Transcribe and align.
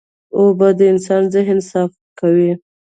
اوبه 0.37 0.67
د 0.77 0.79
انسان 0.91 1.23
ذهن 1.33 1.57
صفا 1.69 1.99
کوي. 2.19 2.51